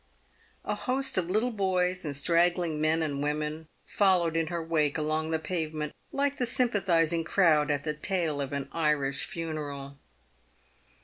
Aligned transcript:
A 0.65 0.73
host 0.73 1.15
of 1.19 1.29
little 1.29 1.51
boys 1.51 2.03
and 2.05 2.15
straggling 2.15 2.81
men 2.81 3.03
and 3.03 3.21
women 3.21 3.67
fol 3.85 4.21
lowed 4.21 4.35
in 4.35 4.47
her 4.47 4.63
wake 4.65 4.97
along 4.97 5.29
the 5.29 5.37
pavement, 5.37 5.93
like 6.11 6.37
the 6.37 6.47
sympathising 6.47 7.23
crowd 7.23 7.69
at 7.69 7.83
the 7.83 7.93
tail 7.93 8.41
of 8.41 8.51
an 8.51 8.67
Irish 8.71 9.23
funeral. 9.25 9.99